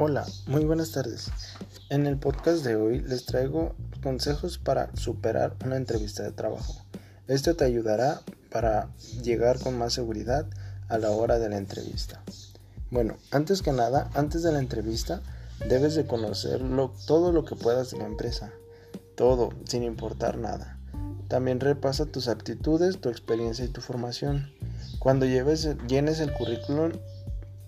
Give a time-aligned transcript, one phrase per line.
[0.00, 1.28] Hola, muy buenas tardes.
[1.90, 6.84] En el podcast de hoy les traigo consejos para superar una entrevista de trabajo.
[7.26, 8.90] Esto te ayudará para
[9.24, 10.46] llegar con más seguridad
[10.88, 12.22] a la hora de la entrevista.
[12.92, 15.20] Bueno, antes que nada, antes de la entrevista,
[15.68, 16.62] debes de conocer
[17.08, 18.52] todo lo que puedas de la empresa.
[19.16, 20.78] Todo, sin importar nada.
[21.26, 24.52] También repasa tus aptitudes, tu experiencia y tu formación.
[25.00, 26.92] Cuando lleves, llenes el currículum,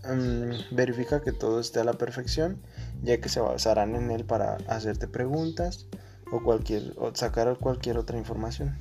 [0.04, 2.60] mm, verifica que todo esté a la perfección,
[3.02, 5.86] ya que se basarán en él para hacerte preguntas
[6.32, 8.76] o, cualquier, o sacar cualquier otra información.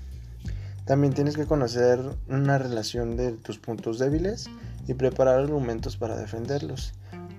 [0.85, 4.49] También tienes que conocer una relación de tus puntos débiles
[4.87, 6.93] y preparar argumentos para defenderlos.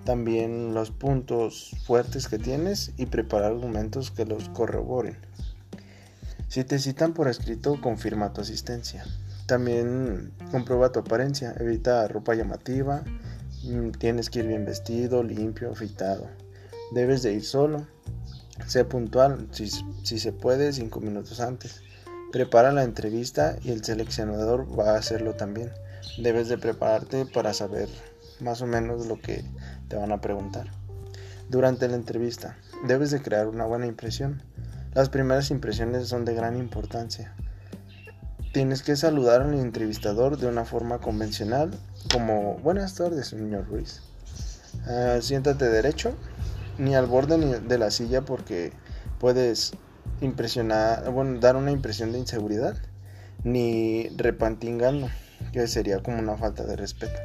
[0.05, 5.17] También los puntos fuertes que tienes y preparar argumentos que los corroboren.
[6.49, 9.05] Si te citan por escrito, confirma tu asistencia.
[9.47, 13.03] También comprueba tu apariencia, evita ropa llamativa,
[13.99, 16.29] tienes que ir bien vestido, limpio, afeitado.
[16.93, 17.87] Debes de ir solo,
[18.67, 19.69] sé puntual, si,
[20.03, 21.83] si se puede, cinco minutos antes.
[22.33, 25.71] Prepara la entrevista y el seleccionador va a hacerlo también.
[26.19, 27.89] Debes de prepararte para saber
[28.41, 29.45] más o menos lo que
[29.89, 30.71] te van a preguntar.
[31.49, 34.43] Durante la entrevista, debes de crear una buena impresión.
[34.95, 37.35] Las primeras impresiones son de gran importancia.
[38.53, 41.71] Tienes que saludar al entrevistador de una forma convencional,
[42.13, 44.03] como buenas tardes, señor Ruiz.
[44.89, 46.17] Ah, siéntate derecho,
[46.77, 48.73] ni al borde ni de la silla porque
[49.21, 49.75] puedes
[50.21, 52.77] impresionar, bueno, dar una impresión de inseguridad,
[53.45, 55.09] ni repantingando,
[55.53, 57.21] que sería como una falta de respeto.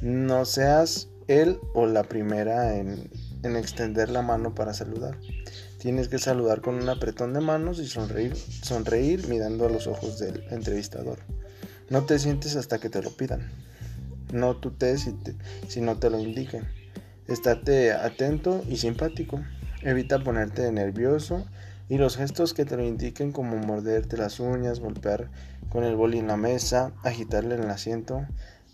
[0.00, 3.10] No seas él o la primera en,
[3.42, 5.18] en extender la mano para saludar.
[5.80, 10.18] Tienes que saludar con un apretón de manos y sonreír, sonreír mirando a los ojos
[10.18, 11.20] del entrevistador.
[11.88, 13.50] No te sientes hasta que te lo pidan.
[14.30, 15.16] No tú si,
[15.68, 16.68] si no te lo indiquen.
[17.28, 19.40] Estate atento y simpático.
[19.80, 21.46] Evita ponerte nervioso
[21.88, 25.30] y los gestos que te lo indiquen como morderte las uñas, golpear
[25.70, 28.26] con el boli en la mesa, agitarle en el asiento.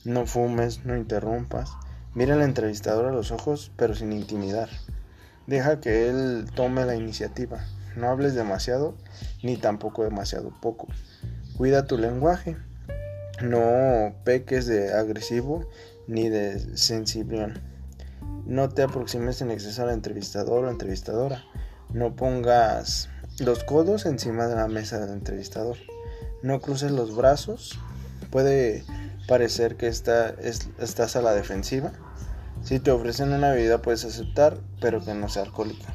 [0.05, 1.71] No fumes, no interrumpas.
[2.15, 4.69] Mira al entrevistador a los ojos pero sin intimidar.
[5.47, 7.65] Deja que él tome la iniciativa.
[7.97, 8.95] No hables demasiado
[9.43, 10.89] ni tampoco demasiado poco.
[11.57, 12.57] Cuida tu lenguaje.
[13.43, 15.69] No peques de agresivo
[16.09, 17.55] ni de sensible.
[18.45, 21.45] No te aproximes en exceso al entrevistador o entrevistadora.
[21.93, 23.09] No pongas
[23.39, 25.77] los codos encima de la mesa del entrevistador.
[26.43, 27.79] No cruces los brazos.
[28.31, 28.85] Puede
[29.29, 31.93] parecer que estás a la defensiva
[32.67, 35.95] si te ofrecen una bebida puedes aceptar, pero que no sea alcohólica.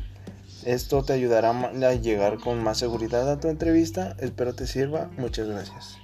[0.63, 4.15] Esto te ayudará a llegar con más seguridad a tu entrevista.
[4.19, 5.09] Espero te sirva.
[5.17, 5.97] Muchas gracias.